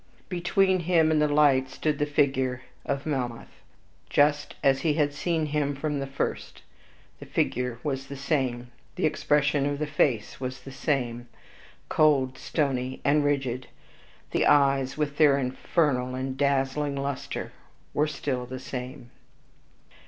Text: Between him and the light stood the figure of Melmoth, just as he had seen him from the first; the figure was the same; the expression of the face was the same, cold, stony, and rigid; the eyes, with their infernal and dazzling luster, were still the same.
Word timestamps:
Between 0.29 0.79
him 0.79 1.11
and 1.11 1.21
the 1.21 1.27
light 1.27 1.69
stood 1.69 1.99
the 1.99 2.07
figure 2.07 2.63
of 2.87 3.05
Melmoth, 3.05 3.61
just 4.09 4.55
as 4.63 4.81
he 4.81 4.95
had 4.95 5.13
seen 5.13 5.45
him 5.45 5.75
from 5.75 5.99
the 5.99 6.07
first; 6.07 6.63
the 7.19 7.25
figure 7.27 7.77
was 7.83 8.07
the 8.07 8.15
same; 8.15 8.71
the 8.95 9.05
expression 9.05 9.67
of 9.67 9.77
the 9.77 9.85
face 9.85 10.39
was 10.41 10.61
the 10.61 10.71
same, 10.71 11.27
cold, 11.87 12.39
stony, 12.39 12.99
and 13.05 13.23
rigid; 13.23 13.67
the 14.31 14.47
eyes, 14.47 14.97
with 14.97 15.17
their 15.17 15.37
infernal 15.37 16.15
and 16.15 16.35
dazzling 16.35 16.95
luster, 16.95 17.51
were 17.93 18.07
still 18.07 18.47
the 18.47 18.57
same. 18.59 19.11